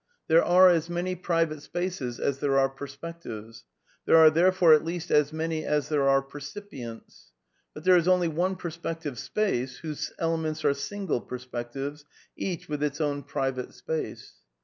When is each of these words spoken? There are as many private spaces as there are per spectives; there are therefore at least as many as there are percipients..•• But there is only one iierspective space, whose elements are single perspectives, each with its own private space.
There 0.27 0.43
are 0.43 0.67
as 0.67 0.89
many 0.89 1.13
private 1.13 1.61
spaces 1.61 2.19
as 2.19 2.39
there 2.39 2.57
are 2.57 2.69
per 2.69 2.87
spectives; 2.87 3.65
there 4.07 4.17
are 4.17 4.31
therefore 4.31 4.73
at 4.73 4.83
least 4.83 5.11
as 5.11 5.31
many 5.31 5.63
as 5.63 5.89
there 5.89 6.09
are 6.09 6.23
percipients..•• 6.23 7.25
But 7.75 7.83
there 7.83 7.95
is 7.97 8.07
only 8.07 8.27
one 8.27 8.55
iierspective 8.55 9.17
space, 9.19 9.77
whose 9.77 10.11
elements 10.17 10.65
are 10.65 10.73
single 10.73 11.21
perspectives, 11.21 12.03
each 12.35 12.67
with 12.67 12.81
its 12.81 12.99
own 12.99 13.21
private 13.21 13.75
space. 13.75 14.37